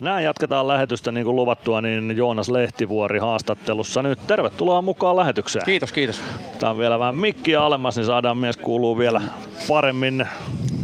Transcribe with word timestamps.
Näin 0.00 0.24
jatketaan 0.24 0.68
lähetystä 0.68 1.12
niin 1.12 1.24
kuin 1.24 1.36
luvattua, 1.36 1.80
niin 1.80 2.16
Joonas 2.16 2.48
Lehtivuori 2.48 3.18
haastattelussa 3.18 4.02
nyt. 4.02 4.18
Tervetuloa 4.26 4.82
mukaan 4.82 5.16
lähetykseen. 5.16 5.64
Kiitos, 5.64 5.92
kiitos. 5.92 6.20
Tämä 6.58 6.70
on 6.70 6.78
vielä 6.78 6.98
vähän 6.98 7.16
mikkiä 7.16 7.62
alemmas, 7.62 7.96
niin 7.96 8.06
saadaan 8.06 8.38
mies 8.38 8.56
kuuluu 8.56 8.98
vielä 8.98 9.20
paremmin 9.68 10.28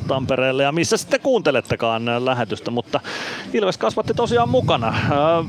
Tampereelle 0.09 0.63
ja 0.63 0.73
missä 0.73 0.97
sitten 0.97 1.21
kuuntelettekaan 1.21 2.25
lähetystä, 2.25 2.71
mutta 2.71 3.01
Ilves 3.53 3.79
kasvatti 3.79 4.15
tosiaan 4.15 4.49
mukana. 4.49 4.95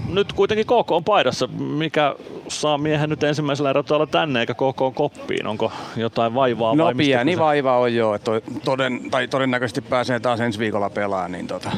Nyt 0.09 0.33
kuitenkin 0.33 0.65
KK 0.65 0.91
on 0.91 1.03
paidassa, 1.03 1.47
mikä 1.57 2.15
saa 2.47 2.77
miehen 2.77 3.09
nyt 3.09 3.23
ensimmäisellä 3.23 3.69
erotuella 3.69 4.07
tänne 4.07 4.39
eikä 4.39 4.53
KK 4.53 4.95
koppiin. 4.95 5.47
Onko 5.47 5.71
jotain 5.95 6.33
vaivaa? 6.33 6.75
No 6.75 6.85
vai 6.85 6.95
pieni 6.95 7.39
vaiva 7.39 7.77
on 7.77 7.95
jo, 7.95 8.13
että 8.13 8.31
toden, 8.63 9.11
tai 9.11 9.27
todennäköisesti 9.27 9.81
pääsee 9.81 10.19
taas 10.19 10.39
ensi 10.39 10.59
viikolla 10.59 10.89
pelaamaan, 10.89 11.31
niin 11.31 11.47
tota, 11.47 11.71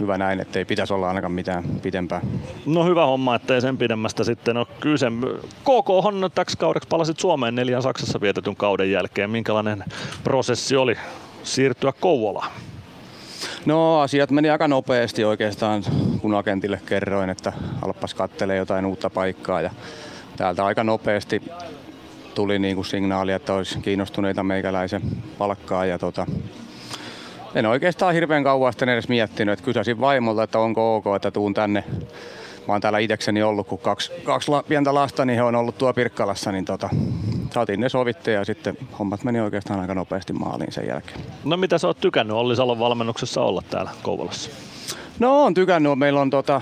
hyvä 0.00 0.18
näin, 0.18 0.40
että 0.40 0.58
ei 0.58 0.64
pitäisi 0.64 0.94
olla 0.94 1.08
ainakaan 1.08 1.32
mitään 1.32 1.64
pitempää. 1.82 2.20
No 2.66 2.84
hyvä 2.84 3.06
homma, 3.06 3.34
ettei 3.34 3.60
sen 3.60 3.78
pidemmästä 3.78 4.24
sitten 4.24 4.56
ole 4.56 4.66
kyse. 4.80 5.06
KK 5.60 5.90
on 5.90 6.30
täksi 6.34 6.58
kaudeksi 6.58 6.88
palasit 6.88 7.20
Suomeen 7.20 7.54
neljän 7.54 7.82
Saksassa 7.82 8.20
vietetyn 8.20 8.56
kauden 8.56 8.90
jälkeen. 8.90 9.30
Minkälainen 9.30 9.84
prosessi 10.24 10.76
oli 10.76 10.96
siirtyä 11.42 11.92
Kouvolaan? 12.00 12.52
No 13.66 14.00
asiat 14.00 14.30
meni 14.30 14.50
aika 14.50 14.68
nopeasti 14.68 15.24
oikeastaan, 15.24 15.82
kun 16.20 16.34
agentille 16.34 16.80
kerroin, 16.86 17.30
että 17.30 17.52
alpas 17.82 18.14
kattelee 18.14 18.56
jotain 18.56 18.86
uutta 18.86 19.10
paikkaa. 19.10 19.60
Ja 19.60 19.70
täältä 20.36 20.64
aika 20.64 20.84
nopeasti 20.84 21.42
tuli 22.34 22.58
niin 22.58 22.74
kuin 22.74 22.84
signaali, 22.84 23.32
että 23.32 23.54
olisi 23.54 23.78
kiinnostuneita 23.78 24.42
meikäläisen 24.42 25.02
palkkaa. 25.38 25.86
Ja 25.86 25.98
tota, 25.98 26.26
en 27.54 27.66
oikeastaan 27.66 28.14
hirveän 28.14 28.44
kauan 28.44 28.72
sitten 28.72 28.88
edes 28.88 29.08
miettinyt, 29.08 29.52
että 29.52 29.64
kysäsin 29.64 30.00
vaimolta, 30.00 30.42
että 30.42 30.58
onko 30.58 30.96
ok, 30.96 31.04
että 31.16 31.30
tuun 31.30 31.54
tänne. 31.54 31.84
Mä 32.68 32.74
oon 32.74 32.80
täällä 32.80 32.98
itsekseni 32.98 33.42
ollut, 33.42 33.68
kun 33.68 33.78
kaksi, 33.78 34.12
kaksi 34.24 34.50
la, 34.50 34.62
pientä 34.62 34.94
lasta, 34.94 35.24
niin 35.24 35.36
he 35.36 35.42
on 35.42 35.54
ollut 35.54 35.78
tuo 35.78 35.92
Pirkkalassa, 35.92 36.52
niin 36.52 36.64
tota, 36.64 36.88
saatiin 37.50 37.80
ne 37.80 37.88
sovitteen 37.88 38.34
ja 38.34 38.44
sitten 38.44 38.76
hommat 38.98 39.24
meni 39.24 39.40
oikeastaan 39.40 39.80
aika 39.80 39.94
nopeasti 39.94 40.32
maaliin 40.32 40.72
sen 40.72 40.86
jälkeen. 40.86 41.20
No 41.44 41.56
mitä 41.56 41.78
sä 41.78 41.86
oot 41.86 42.00
tykännyt 42.00 42.36
Olli 42.36 42.56
Salon 42.56 42.78
valmennuksessa 42.78 43.40
olla 43.42 43.62
täällä 43.70 43.90
Kouvolassa? 44.02 44.50
No 45.18 45.44
on 45.44 45.54
tykännyt. 45.54 45.98
Meillä 45.98 46.20
on 46.20 46.30
tota, 46.30 46.60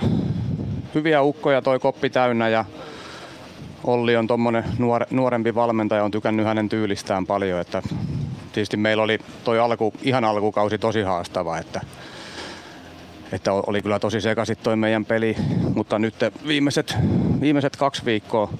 hyviä 0.95 1.21
ukkoja 1.21 1.61
toi 1.61 1.79
koppi 1.79 2.09
täynnä 2.09 2.49
ja 2.49 2.65
Olli 3.83 4.15
on 4.17 4.27
tuommoinen 4.27 4.63
nuore, 4.77 5.05
nuorempi 5.11 5.55
valmentaja, 5.55 6.03
on 6.03 6.11
tykännyt 6.11 6.45
hänen 6.45 6.69
tyylistään 6.69 7.25
paljon. 7.25 7.59
Että 7.59 7.81
tietysti 8.53 8.77
meillä 8.77 9.03
oli 9.03 9.19
toi 9.43 9.59
alku, 9.59 9.93
ihan 10.01 10.23
alkukausi 10.23 10.77
tosi 10.77 11.01
haastava, 11.01 11.57
että, 11.57 11.81
että 13.31 13.53
oli 13.53 13.81
kyllä 13.81 13.99
tosi 13.99 14.21
sekaisin 14.21 14.57
toi 14.63 14.75
meidän 14.75 15.05
peli, 15.05 15.35
mutta 15.75 15.99
nyt 15.99 16.15
viimeiset, 16.47 16.95
viimeiset 17.41 17.75
kaksi 17.75 18.05
viikkoa 18.05 18.53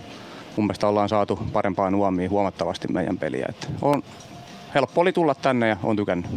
mun 0.56 0.66
mielestä 0.66 0.88
ollaan 0.88 1.10
saatu 1.10 1.40
parempaa 1.54 1.92
nuomia 1.92 2.30
huomattavasti 2.30 2.88
meidän 2.88 3.18
peliä. 3.18 3.46
Että 3.50 3.68
on, 3.82 4.04
helppo 4.76 5.02
oli 5.02 5.14
tulla 5.14 5.36
tänne 5.36 5.68
ja 5.68 5.78
on 5.84 5.96
tykännyt. 5.96 6.32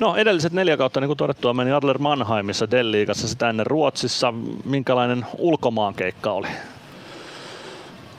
No 0.00 0.16
edelliset 0.16 0.52
neljä 0.52 0.76
kautta, 0.76 1.00
niin 1.00 1.08
kuin 1.08 1.16
todettua, 1.16 1.54
meni 1.54 1.72
Adler 1.72 1.98
Mannheimissa, 1.98 2.70
Delliikassa, 2.70 3.28
sitä 3.28 3.50
ennen 3.50 3.66
Ruotsissa. 3.66 4.34
Minkälainen 4.64 5.26
ulkomaankeikka 5.38 6.32
oli? 6.32 6.48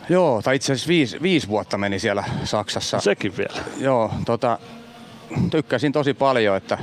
Joo, 0.10 0.42
tai 0.42 0.56
itse 0.56 0.74
asiassa 0.74 0.88
viisi, 0.88 1.22
viisi 1.22 1.48
vuotta 1.48 1.78
meni 1.78 2.00
siellä 2.00 2.24
Saksassa. 2.44 3.00
Sekin 3.00 3.38
vielä. 3.38 3.62
Joo, 3.78 4.12
tota, 4.26 4.60
tykkäsin 5.52 5.92
tosi 5.92 6.14
paljon, 6.14 6.58
että 6.58 6.78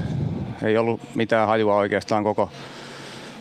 ei 0.63 0.79
ollut 0.79 1.01
mitään 1.15 1.49
hajua 1.49 1.77
oikeastaan 1.77 2.25
koko 2.25 2.51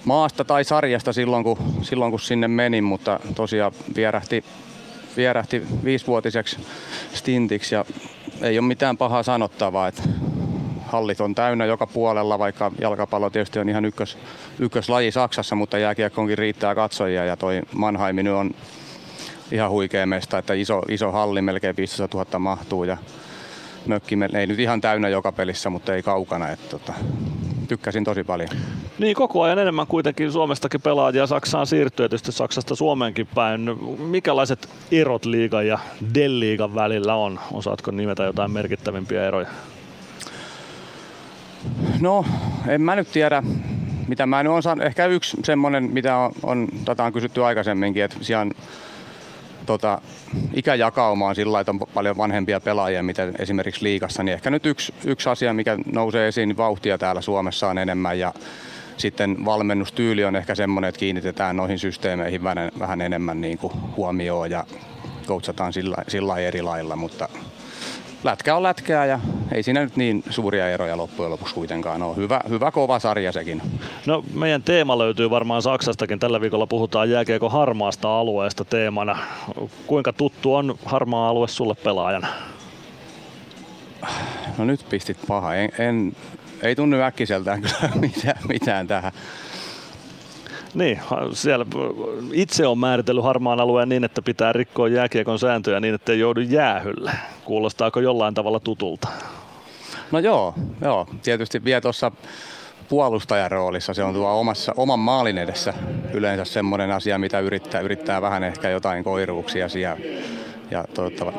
maasta 0.06 0.46
tai 0.46 0.64
sarjasta 0.64 1.14
silloin, 1.14 1.44
kun, 1.44 1.58
silloin, 1.82 2.12
kun 2.12 2.20
sinne 2.20 2.48
menin, 2.48 2.84
mutta 2.84 3.20
tosiaan 3.36 3.72
vierähti 3.96 4.44
vierähti 5.18 5.64
viisivuotiseksi 5.84 6.58
stintiksi 7.14 7.76
ja 7.76 7.86
ei 8.42 8.60
ole 8.60 8.68
mitään 8.68 8.98
pahaa 8.98 9.24
sanottavaa. 9.24 9.88
Että 9.88 10.04
hallit 10.86 11.22
on 11.22 11.36
täynnä 11.36 11.66
joka 11.66 11.88
puolella, 11.88 12.40
vaikka 12.40 12.72
jalkapallo 12.82 13.30
tietysti 13.30 13.60
on 13.60 13.70
ihan 13.70 13.86
ykkös, 13.86 14.18
ykköslaji 14.60 15.12
Saksassa, 15.12 15.56
mutta 15.56 15.78
jääkiekkoonkin 15.78 16.38
riittää 16.38 16.76
katsojia 16.76 17.26
ja 17.26 17.38
toi 17.38 17.62
Mannheim 17.76 18.18
on 18.38 18.52
ihan 19.52 19.72
huikea 19.72 20.06
mesta, 20.06 20.38
että 20.38 20.54
iso, 20.54 20.82
iso 20.90 21.12
halli, 21.12 21.42
melkein 21.42 21.78
500 21.78 22.24
000 22.26 22.40
mahtuu 22.40 22.84
ja 22.84 22.98
mökki, 23.86 24.18
ei 24.34 24.48
nyt 24.48 24.60
ihan 24.60 24.82
täynnä 24.82 25.10
joka 25.10 25.32
pelissä, 25.32 25.70
mutta 25.70 25.96
ei 25.96 26.04
kaukana. 26.04 26.50
Että 26.50 26.70
tota, 26.70 26.94
tykkäsin 27.68 28.04
tosi 28.04 28.24
paljon. 28.24 28.50
Niin, 29.00 29.16
koko 29.16 29.42
ajan 29.42 29.60
enemmän 29.60 29.88
kuitenkin 29.88 30.32
Suomestakin 30.32 30.82
pelaajia 30.82 31.28
Saksaan 31.28 31.68
siirtyy, 31.68 32.10
tietysti 32.10 32.32
Saksasta 32.32 32.76
Suomeenkin 32.76 33.28
päin. 33.36 33.62
Mikälaiset 34.00 34.70
erot 34.92 35.26
liigan 35.26 35.68
ja 35.68 35.80
Del-liigan 36.14 36.76
välillä 36.76 37.16
on? 37.16 37.40
Osaatko 37.52 37.92
nimetä 37.92 38.24
jotain 38.24 38.52
merkittävimpiä 38.52 39.28
eroja? 39.28 39.48
No, 42.02 42.26
en 42.68 42.82
mä 42.82 42.96
nyt 42.96 43.12
tiedä. 43.12 43.44
Mitä 44.08 44.26
mä 44.26 44.44
nyt 44.44 44.52
on 44.52 44.82
ehkä 44.82 45.06
yksi 45.06 45.38
semmonen, 45.44 45.84
mitä 45.84 46.18
on, 46.18 46.32
on 46.44 46.68
tota 46.86 47.04
on 47.04 47.14
kysytty 47.14 47.44
aikaisemminkin, 47.44 48.04
että 48.04 48.18
siellä 48.22 48.52
tota, 49.66 50.02
ikäjakauma 50.54 51.28
on 51.28 51.36
sillä 51.36 51.60
että 51.60 51.72
on 51.72 51.80
paljon 51.94 52.18
vanhempia 52.18 52.60
pelaajia, 52.60 53.04
mitä 53.04 53.32
esimerkiksi 53.40 53.84
liikassa, 53.84 54.24
niin 54.24 54.34
ehkä 54.34 54.50
nyt 54.50 54.66
yksi, 54.66 54.94
yksi 55.06 55.30
asia, 55.30 55.54
mikä 55.54 55.78
nousee 55.94 56.28
esiin, 56.28 56.50
niin 56.50 56.58
vauhtia 56.58 56.98
täällä 56.98 57.22
Suomessa 57.22 57.68
on 57.68 57.78
enemmän 57.78 58.20
ja 58.20 58.34
sitten 58.98 59.46
valmennustyyli 59.46 60.26
on 60.26 60.36
ehkä 60.36 60.56
semmoinen, 60.56 60.90
että 60.90 61.00
kiinnitetään 61.00 61.58
noihin 61.58 61.80
systeemeihin 61.80 62.44
vähän, 62.44 62.72
vähän 62.80 63.02
enemmän 63.02 63.42
niin 63.42 63.58
kuin 63.58 63.74
huomioon 63.98 64.52
ja 64.52 64.66
koutsataan 65.28 65.74
sillä, 65.74 65.98
sillä 66.08 66.38
eri 66.38 66.62
lailla, 66.62 66.96
mutta 66.96 67.30
lätkä 68.24 68.56
on 68.56 68.64
lätkää 68.64 69.06
ja 69.06 69.20
ei 69.52 69.64
siinä 69.64 69.84
nyt 69.84 69.96
niin 69.96 70.24
suuria 70.30 70.70
eroja 70.70 70.98
loppujen 70.98 71.32
lopuksi 71.32 71.56
kuitenkaan 71.56 72.04
ole. 72.04 72.16
Hyvä, 72.16 72.42
hyvä 72.50 72.72
kova 72.72 73.00
sarja 73.00 73.32
sekin. 73.32 73.62
No 74.06 74.24
meidän 74.34 74.64
teema 74.64 74.98
löytyy 74.98 75.30
varmaan 75.30 75.62
Saksastakin. 75.62 76.20
Tällä 76.20 76.42
viikolla 76.42 76.68
puhutaan 76.68 77.10
jääkiekon 77.10 77.52
harmaasta 77.52 78.20
alueesta 78.20 78.66
teemana. 78.66 79.18
Kuinka 79.88 80.14
tuttu 80.14 80.56
on 80.56 80.76
harmaa 80.86 81.30
alue 81.30 81.48
sulle 81.48 81.76
pelaajana? 81.76 82.28
No 84.58 84.66
nyt 84.66 84.86
pistit 84.90 85.18
paha. 85.28 85.56
En, 85.56 85.70
en, 85.80 86.16
ei 86.62 86.76
tunnu 86.76 87.02
äkkiseltään 87.02 87.62
kyllä 87.62 87.90
mitään, 88.08 88.40
mitään 88.48 88.88
tähän. 88.88 89.12
Niin, 90.76 91.00
siellä 91.34 91.66
itse 92.34 92.68
on 92.68 92.78
määritellyt 92.78 93.24
harmaan 93.24 93.60
alueen 93.60 93.90
niin, 93.90 94.04
että 94.04 94.22
pitää 94.22 94.54
rikkoa 94.54 94.88
jääkiekon 94.88 95.40
sääntöjä 95.40 95.80
niin, 95.80 95.94
että 95.94 96.12
ei 96.12 96.20
joudu 96.20 96.40
jäähylle. 96.40 97.12
Kuulostaako 97.46 98.00
jollain 98.00 98.34
tavalla 98.34 98.60
tutulta? 98.60 99.08
No 100.12 100.20
joo, 100.20 100.54
joo. 100.82 101.08
tietysti 101.24 101.64
vielä 101.64 101.82
tuossa 101.82 102.12
puolustajan 102.90 103.52
roolissa. 103.52 103.94
Se 103.94 104.04
on 104.04 104.14
tuo 104.14 104.40
omassa, 104.40 104.74
oman 104.78 105.00
maalin 105.00 105.38
edessä 105.38 105.74
yleensä 106.14 106.46
semmoinen 106.46 106.92
asia, 106.92 107.18
mitä 107.18 107.40
yrittää, 107.40 107.82
yrittää 107.82 108.22
vähän 108.22 108.44
ehkä 108.44 108.70
jotain 108.70 109.04
koiruuksia 109.04 109.70
siellä 109.70 109.98
ja 110.72 110.86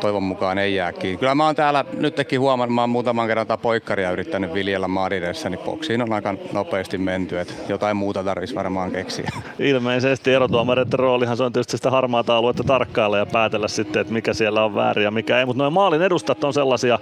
toivon 0.01 0.23
mukaan 0.23 0.59
ei 0.59 0.75
jää 0.75 0.93
kiinni. 0.93 1.19
Kyllä 1.19 1.35
mä 1.35 1.47
oon 1.47 1.55
täällä 1.55 1.85
nytkin 1.93 2.41
huomannut, 2.41 2.75
mä 2.75 2.81
oon 2.81 2.91
muutaman 2.91 3.27
kerran 3.27 3.47
poikkaria 3.63 4.11
yrittänyt 4.11 4.55
viljellä 4.55 4.89
maadidessa, 4.89 5.51
niin 5.51 5.61
boksiin 5.65 6.03
on 6.03 6.13
aika 6.13 6.35
nopeasti 6.53 6.99
menty, 6.99 7.39
että 7.39 7.55
jotain 7.69 7.97
muuta 7.97 8.25
tarvitsisi 8.25 8.55
varmaan 8.55 8.91
keksiä. 8.91 9.31
Ilmeisesti 9.59 10.33
erotuomareiden 10.33 10.99
roolihan 10.99 11.37
se 11.37 11.43
on 11.43 11.53
tietysti 11.53 11.77
sitä 11.77 11.91
harmaata 11.91 12.37
aluetta 12.37 12.65
tarkkailla 12.65 13.19
ja 13.19 13.27
päätellä 13.27 13.69
sitten, 13.69 14.01
että 14.01 14.13
mikä 14.13 14.35
siellä 14.35 14.65
on 14.65 14.75
väärin 14.75 15.05
ja 15.05 15.11
mikä 15.11 15.39
ei, 15.39 15.47
mutta 15.47 15.63
noin 15.63 15.73
maalin 15.73 16.03
edustat 16.03 16.45
on 16.45 16.53
sellaisia 16.53 16.99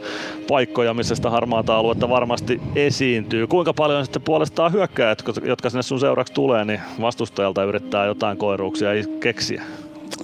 paikkoja, 0.48 0.94
missä 0.94 1.14
sitä 1.14 1.30
harmaata 1.30 1.76
aluetta 1.76 2.08
varmasti 2.08 2.60
esiintyy. 2.76 3.46
Kuinka 3.46 3.74
paljon 3.74 4.04
sitten 4.04 4.22
puolestaan 4.22 4.72
hyökkäjät, 4.72 5.22
jotka 5.44 5.70
sinne 5.70 5.82
sun 5.82 6.00
seuraksi 6.00 6.32
tulee, 6.32 6.64
niin 6.64 6.80
vastustajalta 7.00 7.64
yrittää 7.64 8.06
jotain 8.06 8.38
koiruuksia 8.38 8.90
keksiä? 9.20 9.62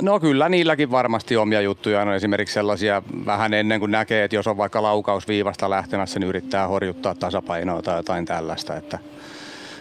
No 0.03 0.21
kyllä 0.21 0.49
niilläkin 0.49 0.91
varmasti 0.91 1.37
omia 1.37 1.61
juttuja 1.61 2.03
on 2.03 2.15
esimerkiksi 2.15 2.55
sellaisia 2.55 3.03
vähän 3.27 3.55
ennen 3.55 3.81
kuin 3.81 3.93
näkee, 3.93 4.25
että 4.25 4.37
jos 4.37 4.47
on 4.47 4.57
vaikka 4.57 4.83
laukaus 4.83 5.29
viivasta 5.29 5.71
lähtemässä, 5.71 6.21
niin 6.21 6.29
yrittää 6.29 6.69
horjuttaa 6.69 7.15
tasapainoa 7.15 7.83
tai 7.83 7.97
jotain 7.97 8.25
tällaista. 8.25 8.77
Että 8.77 8.99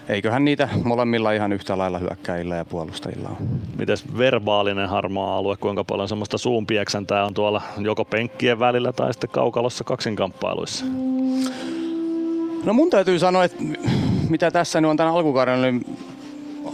eiköhän 0.10 0.46
niitä 0.46 0.70
molemmilla 0.84 1.32
ihan 1.32 1.54
yhtä 1.54 1.78
lailla 1.78 1.98
hyökkäillä 1.98 2.56
ja 2.56 2.66
puolustajilla 2.66 3.30
on. 3.30 3.48
Mites 3.78 4.18
verbaalinen 4.18 4.90
harmaa 4.90 5.38
alue, 5.38 5.58
kuinka 5.58 5.84
paljon 5.84 6.08
semmoista 6.08 6.38
suunpieksentää 6.38 7.26
on 7.26 7.34
tuolla 7.34 7.62
joko 7.78 8.06
penkkien 8.06 8.60
välillä 8.60 8.94
tai 8.94 9.14
sitten 9.14 9.30
kaukalossa 9.30 9.84
kaksinkamppailuissa? 9.84 10.86
No 12.64 12.74
mun 12.74 12.90
täytyy 12.90 13.20
sanoa, 13.20 13.44
että 13.44 13.64
mitä 14.30 14.52
tässä 14.52 14.82
nyt 14.82 14.92
on 14.92 14.98
tämän 14.98 15.14
alkukauden, 15.14 15.62
niin 15.62 15.98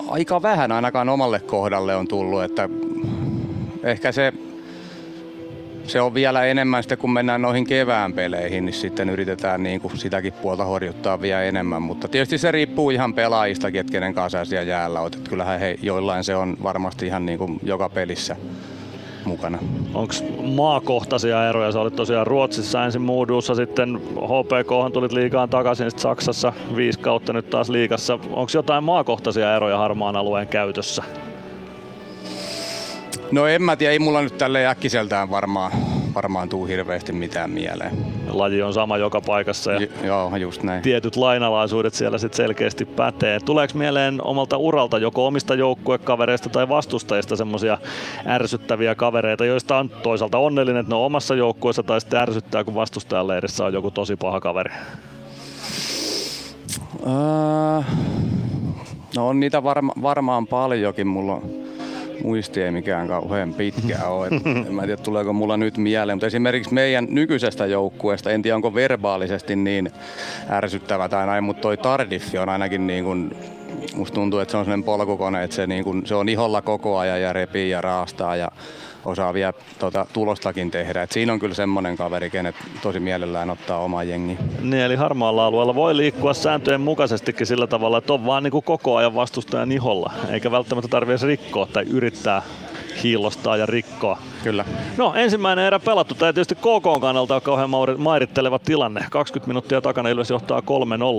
aika 0.08 0.42
vähän 0.42 0.72
ainakaan 0.72 1.10
omalle 1.10 1.40
kohdalle 1.40 1.96
on 1.96 2.08
tullut, 2.08 2.44
että 2.44 2.70
ehkä 3.86 4.12
se 4.12 4.34
se 5.88 6.02
on 6.02 6.14
vielä 6.14 6.44
enemmän 6.44 6.84
sitten, 6.84 6.98
kun 6.98 7.14
mennään 7.14 7.42
noihin 7.42 7.68
kevään 7.68 8.14
peleihin, 8.14 8.66
niin 8.66 8.74
sitten 8.74 9.10
yritetään 9.10 9.64
niin 9.64 9.82
kuin 9.82 9.98
sitäkin 9.98 10.34
puolta 10.34 10.66
horjuttaa 10.66 11.22
vielä 11.22 11.44
enemmän. 11.44 11.82
Mutta 11.82 12.08
tietysti 12.08 12.38
se 12.38 12.52
riippuu 12.52 12.90
ihan 12.90 13.14
pelaajistakin, 13.14 13.80
että 13.80 13.92
kenen 13.92 14.14
kanssa 14.14 14.46
siellä 14.46 14.70
jäällä 14.70 15.02
olet. 15.02 15.16
Että 15.16 15.30
kyllähän 15.30 15.60
he, 15.60 15.76
joillain 15.82 16.24
se 16.24 16.36
on 16.36 16.58
varmasti 16.64 17.06
ihan 17.06 17.26
niin 17.26 17.38
kuin 17.38 17.60
joka 17.64 17.90
pelissä 17.90 18.36
mukana. 19.26 19.60
Onko 19.94 20.14
maakohtaisia 20.42 21.50
eroja? 21.50 21.72
Sä 21.72 21.82
olit 21.82 21.96
tosiaan 21.96 22.28
Ruotsissa 22.28 22.86
ensin 22.86 23.02
Moodussa, 23.02 23.56
sitten 23.56 24.02
HPK 24.06 24.94
tulit 24.94 25.12
liikaan 25.12 25.50
takaisin, 25.50 25.92
sitten 25.92 26.02
Saksassa 26.02 26.54
viisi 26.76 27.00
kautta 27.00 27.34
nyt 27.34 27.50
taas 27.50 27.70
liikassa. 27.70 28.14
Onko 28.14 28.52
jotain 28.54 28.84
maakohtaisia 28.84 29.56
eroja 29.56 29.78
harmaan 29.78 30.16
alueen 30.16 30.48
käytössä? 30.48 31.04
No 33.31 33.48
en 33.48 33.62
mä 33.62 33.75
tiedä, 33.75 33.92
ei 33.92 34.00
mulla 34.00 34.22
nyt 34.22 34.38
tälle 34.38 34.68
äkkiseltään 34.68 35.30
varmaan, 35.30 35.72
varmaan 36.16 36.50
tuu 36.50 36.66
hirveästi 36.66 37.12
mitään 37.12 37.50
mieleen. 37.50 37.98
Laji 38.30 38.62
on 38.62 38.74
sama 38.74 38.98
joka 38.98 39.22
paikassa 39.22 39.72
ja 39.72 39.80
J- 39.81 40.06
joo, 40.06 40.36
just 40.36 40.63
näin. 40.63 40.81
tietyt 40.81 41.16
lainalaisuudet 41.16 41.94
siellä 41.94 42.18
sitten 42.18 42.38
selkeästi 42.38 42.86
pätee. 42.86 43.39
Tuleeko 43.39 43.77
mieleen 43.77 44.22
omalta 44.24 44.57
uralta 44.57 44.98
joko 44.98 45.27
omista 45.27 45.56
joukkuekavereista 45.56 46.50
tai 46.50 46.69
vastustajista 46.69 47.36
semmoisia 47.36 47.77
ärsyttäviä 48.27 48.95
kavereita, 48.95 49.45
joista 49.45 49.77
on 49.77 49.89
toisaalta 49.89 50.38
onnellinen, 50.38 50.80
että 50.80 50.92
ne 50.92 50.95
on 50.95 51.06
omassa 51.06 51.36
joukkueessa 51.36 51.83
tai 51.83 52.01
sitten 52.01 52.19
ärsyttää, 52.19 52.63
kun 52.63 52.75
vastustajan 52.75 53.27
leirissä 53.27 53.66
on 53.66 53.74
joku 53.74 53.92
tosi 53.92 54.16
paha 54.16 54.42
kaveri? 54.42 54.74
Uh, 57.00 57.86
no 59.16 59.27
on 59.27 59.39
niitä 59.39 59.63
varma, 59.63 59.94
varmaan 60.01 60.48
paljonkin. 60.48 61.07
Mulla 61.07 61.33
on 61.33 61.65
muisti 62.24 62.62
ei 62.62 62.72
mikään 62.72 63.08
kauhean 63.08 63.54
pitkä 63.54 64.06
ole. 64.08 64.28
Et 64.28 64.68
en 64.68 64.74
mä 64.74 64.82
tiedä, 64.82 65.02
tuleeko 65.02 65.34
mulla 65.34 65.58
nyt 65.58 65.78
mieleen, 65.78 66.16
mutta 66.16 66.28
esimerkiksi 66.28 66.74
meidän 66.74 67.08
nykyisestä 67.10 67.66
joukkueesta, 67.66 68.32
en 68.32 68.42
tiedä 68.42 68.56
onko 68.56 68.74
verbaalisesti 68.74 69.56
niin 69.56 69.92
ärsyttävä 70.50 71.10
tai 71.10 71.26
näin, 71.26 71.44
mutta 71.44 71.62
toi 71.62 71.78
Tardiffi 71.78 72.38
on 72.38 72.50
ainakin 72.50 72.88
niin 72.88 73.04
kuin, 73.04 73.36
musta 73.96 74.16
tuntuu, 74.16 74.40
että 74.40 74.52
se 74.52 74.58
on 74.58 74.66
sellainen 74.66 74.84
polkukone, 74.84 75.44
että 75.44 75.56
se, 75.56 75.68
niin 75.68 75.84
kuin, 75.84 76.06
se 76.06 76.16
on 76.16 76.30
iholla 76.30 76.62
koko 76.62 76.98
ajan 76.98 77.22
ja 77.22 77.34
repii 77.34 77.70
ja 77.70 77.82
raastaa 77.82 78.36
ja 78.36 78.52
osaa 79.06 79.34
vielä 79.34 79.54
tota, 79.80 80.08
tulostakin 80.14 80.72
tehdä. 80.72 81.02
Et 81.02 81.12
siinä 81.12 81.34
on 81.34 81.40
kyllä 81.40 81.56
semmoinen 81.56 81.98
kaveri, 81.98 82.30
kenet 82.30 82.56
tosi 82.82 83.00
mielellään 83.00 83.50
ottaa 83.50 83.80
oma 83.80 84.04
jengi. 84.04 84.38
Niin, 84.62 84.84
eli 84.84 84.96
harmaalla 84.96 85.46
alueella 85.46 85.76
voi 85.76 85.98
liikkua 85.98 86.34
sääntöjen 86.34 86.82
mukaisestikin 86.82 87.48
sillä 87.48 87.68
tavalla, 87.68 87.98
että 87.98 88.14
on 88.14 88.26
vaan 88.26 88.44
niin 88.44 88.52
kuin 88.52 88.64
koko 88.64 88.96
ajan 88.96 89.16
vastustajan 89.16 89.72
iholla, 89.72 90.14
eikä 90.30 90.52
välttämättä 90.52 90.88
tarvitse 90.88 91.28
rikkoa 91.28 91.66
tai 91.66 91.84
yrittää 91.84 92.42
hiillostaa 93.04 93.58
ja 93.58 93.66
rikkoa. 93.66 94.18
Kyllä. 94.44 94.66
No 94.98 95.14
ensimmäinen 95.16 95.66
erä 95.66 95.80
pelattu. 95.80 96.16
Tämä 96.16 96.34
tietysti 96.34 96.56
KK 96.56 97.02
kannalta 97.02 97.36
on 97.36 97.42
kauhean 97.42 97.70
mairitteleva 97.98 98.60
tilanne. 98.60 99.06
20 99.12 99.48
minuuttia 99.48 99.82
takana 99.82 100.10
Ilves 100.10 100.30
johtaa 100.30 100.60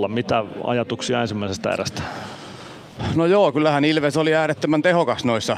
3-0. 0.05 0.07
Mitä 0.07 0.43
ajatuksia 0.63 1.21
ensimmäisestä 1.21 1.71
erästä? 1.71 2.01
No 3.15 3.25
joo, 3.25 3.51
kyllähän 3.51 3.85
Ilves 3.85 4.17
oli 4.17 4.35
äärettömän 4.35 4.81
tehokas 4.81 5.25
noissa 5.25 5.57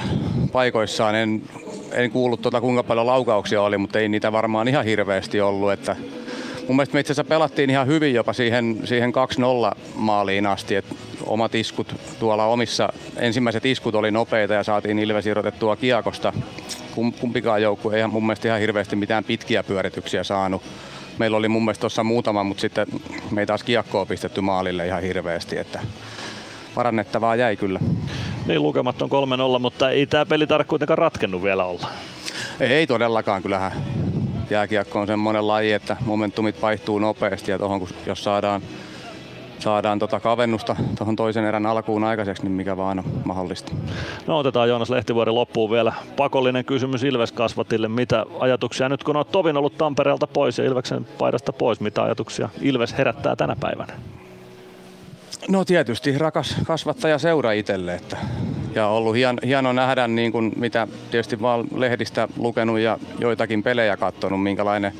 paikoissaan. 0.52 1.16
En, 1.16 1.42
en 1.92 2.12
kuullut 2.12 2.42
tuota, 2.42 2.62
kuinka 2.62 2.84
paljon 2.84 3.08
laukauksia 3.08 3.62
oli, 3.62 3.78
mutta 3.78 4.00
ei 4.00 4.10
niitä 4.10 4.32
varmaan 4.32 4.68
ihan 4.68 4.86
hirveästi 4.86 5.42
ollut. 5.42 5.72
Että 5.72 5.96
mun 6.68 6.76
mielestä 6.76 6.94
me 6.94 7.00
itse 7.00 7.14
asiassa 7.14 7.30
pelattiin 7.30 7.70
ihan 7.70 7.88
hyvin 7.88 8.14
jopa 8.14 8.34
siihen, 8.34 8.82
siihen 8.84 9.14
2-0 9.74 9.78
maaliin 9.96 10.46
asti. 10.48 10.76
Et 10.76 10.86
omat 11.26 11.56
iskut 11.56 11.96
tuolla 12.20 12.46
omissa, 12.46 12.94
ensimmäiset 13.18 13.66
iskut 13.66 13.96
oli 13.96 14.12
nopeita 14.12 14.54
ja 14.54 14.64
saatiin 14.64 15.00
Ilves 15.00 15.26
irrotettua 15.26 15.76
kiekosta. 15.76 16.34
Kum, 16.96 17.14
kumpikaan 17.14 17.62
joukkue 17.62 17.98
ei 18.02 18.08
mun 18.08 18.26
mielestä 18.26 18.48
ihan 18.48 18.60
hirveästi 18.60 18.96
mitään 18.96 19.24
pitkiä 19.24 19.64
pyörityksiä 19.64 20.24
saanut. 20.24 20.62
Meillä 21.18 21.38
oli 21.38 21.50
mun 21.50 21.66
mielestä 21.66 21.82
tuossa 21.82 22.04
muutama, 22.04 22.44
mutta 22.44 22.62
sitten 22.62 22.88
me 23.32 23.42
ei 23.42 23.48
taas 23.48 23.64
kiekkoa 23.64 24.06
pistetty 24.06 24.42
maalille 24.42 24.88
ihan 24.88 25.04
hirveästi. 25.04 25.58
Että 25.58 25.80
parannettavaa 26.80 27.36
jäi 27.36 27.56
kyllä. 27.56 27.80
Niin 28.48 28.64
lukemat 28.64 29.02
on 29.02 29.10
3-0, 29.58 29.60
mutta 29.60 29.90
ei 29.90 30.06
tämä 30.06 30.26
peli 30.26 30.48
tarvitse 30.48 30.70
kuitenkaan 30.70 30.98
ratkennut 30.98 31.44
vielä 31.44 31.66
olla. 31.66 31.88
Ei, 32.60 32.74
ei 32.74 32.88
todellakaan. 32.88 33.42
Kyllähän 33.42 33.72
jääkiekko 34.50 35.00
on 35.00 35.08
semmoinen 35.08 35.48
laji, 35.48 35.72
että 35.72 35.98
momentumit 36.06 36.62
vaihtuu 36.62 37.00
nopeasti 37.00 37.52
ja 37.52 37.60
tohon, 37.60 37.88
jos 38.06 38.24
saadaan, 38.24 38.62
saadaan 39.60 40.00
tota 40.00 40.20
kavennusta 40.20 40.76
tuohon 40.98 41.16
toisen 41.16 41.46
erän 41.46 41.66
alkuun 41.66 42.04
aikaiseksi, 42.04 42.44
niin 42.44 42.52
mikä 42.52 42.78
vaan 42.78 43.00
on 43.00 43.06
mahdollista. 43.26 43.72
No 44.28 44.38
otetaan 44.38 44.70
Joonas 44.70 44.90
Lehtivuoren 44.90 45.36
loppuun 45.36 45.72
vielä 45.72 45.94
pakollinen 46.18 46.66
kysymys 46.66 47.04
Ilves 47.04 47.32
Kasvatille. 47.32 47.88
Mitä 47.88 48.26
ajatuksia 48.40 48.90
nyt 48.90 49.04
kun 49.04 49.16
olet 49.16 49.32
Tovin 49.32 49.58
ollut 49.58 49.78
Tampereelta 49.78 50.28
pois 50.28 50.58
ja 50.58 50.66
Ilveksen 50.66 51.08
paidasta 51.18 51.54
pois, 51.54 51.80
mitä 51.80 52.04
ajatuksia 52.04 52.50
Ilves 52.62 52.98
herättää 52.98 53.36
tänä 53.36 53.56
päivänä? 53.60 53.94
No 55.48 55.66
tietysti 55.66 56.18
rakas 56.18 56.56
kasvattaja 56.64 57.18
seura 57.18 57.52
itselle, 57.52 57.96
että 57.96 58.18
ja 58.76 58.88
ollut 58.88 59.16
hien, 59.16 59.38
hieno 59.46 59.74
nähdä, 59.74 60.08
niin 60.08 60.32
kuin 60.32 60.54
mitä 60.56 60.88
tietysti 61.12 61.42
vaan 61.42 61.68
lehdistä 61.76 62.28
lukenut 62.38 62.80
ja 62.80 63.00
joitakin 63.20 63.64
pelejä 63.64 63.98
katsonut, 63.98 64.44
minkälainen 64.44 64.94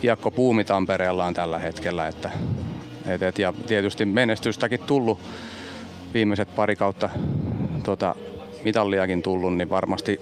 kiekko 0.00 0.30
puumi 0.30 0.64
Tampereella 0.64 1.24
on 1.24 1.34
tällä 1.34 1.58
hetkellä. 1.58 2.08
Että, 2.08 2.30
et, 3.06 3.22
et, 3.22 3.38
ja 3.38 3.52
tietysti 3.66 4.04
menestystäkin 4.04 4.80
tullut 4.80 5.20
viimeiset 6.14 6.54
pari 6.56 6.76
kautta 6.76 7.10
tota, 7.82 8.14
mitalliakin 8.64 9.22
tullut, 9.22 9.56
niin 9.56 9.70
varmasti 9.70 10.20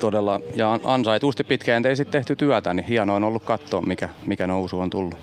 todella 0.00 0.40
ja 0.54 0.78
ansaitusti 0.84 1.44
pitkäjänteisesti 1.44 2.12
tehty 2.12 2.36
työtä, 2.36 2.74
niin 2.74 2.86
hienoa 2.86 3.16
on 3.16 3.24
ollut 3.24 3.44
katsoa, 3.44 3.80
mikä, 3.80 4.08
mikä 4.26 4.46
nousu 4.46 4.80
on 4.80 4.90
tullut. 4.90 5.14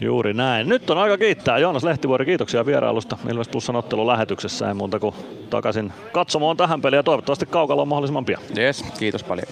Juuri 0.00 0.34
näin. 0.34 0.68
Nyt 0.68 0.90
on 0.90 0.98
aika 0.98 1.18
kiittää 1.18 1.58
Joonas 1.58 1.84
Lehtivuori. 1.84 2.24
Kiitoksia 2.24 2.66
vierailusta 2.66 3.18
Ilves 3.30 3.48
Plusan 3.48 3.76
ottelun 3.76 4.06
lähetyksessä. 4.06 4.68
Ei 4.68 4.74
muuta 4.74 4.98
kuin 4.98 5.14
takaisin 5.50 5.92
katsomaan 6.12 6.56
tähän 6.56 6.82
peliin 6.82 6.98
ja 6.98 7.02
toivottavasti 7.02 7.46
kaukalla 7.46 7.82
on 7.82 7.88
mahdollisimman 7.88 8.24
pian. 8.24 8.42
Yes, 8.58 8.84
kiitos 8.98 9.24
paljon. 9.24 9.46